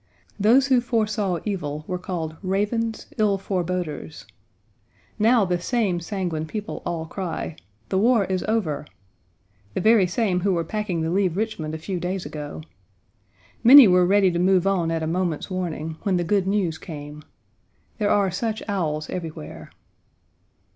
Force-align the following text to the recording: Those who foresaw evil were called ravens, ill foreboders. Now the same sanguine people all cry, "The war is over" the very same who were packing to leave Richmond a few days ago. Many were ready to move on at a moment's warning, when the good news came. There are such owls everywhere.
Those 0.39 0.65
who 0.65 0.81
foresaw 0.81 1.37
evil 1.45 1.83
were 1.87 1.99
called 1.99 2.35
ravens, 2.41 3.05
ill 3.19 3.37
foreboders. 3.37 4.25
Now 5.19 5.45
the 5.45 5.61
same 5.61 5.99
sanguine 5.99 6.47
people 6.47 6.81
all 6.87 7.05
cry, 7.05 7.55
"The 7.89 7.99
war 7.99 8.25
is 8.25 8.41
over" 8.47 8.87
the 9.75 9.79
very 9.79 10.07
same 10.07 10.39
who 10.39 10.53
were 10.55 10.63
packing 10.63 11.03
to 11.03 11.11
leave 11.11 11.37
Richmond 11.37 11.75
a 11.75 11.77
few 11.77 11.99
days 11.99 12.25
ago. 12.25 12.63
Many 13.63 13.87
were 13.87 14.03
ready 14.07 14.31
to 14.31 14.39
move 14.39 14.65
on 14.65 14.89
at 14.89 15.03
a 15.03 15.05
moment's 15.05 15.51
warning, 15.51 15.97
when 16.01 16.17
the 16.17 16.23
good 16.23 16.47
news 16.47 16.79
came. 16.79 17.21
There 17.99 18.09
are 18.09 18.31
such 18.31 18.63
owls 18.67 19.07
everywhere. 19.07 19.69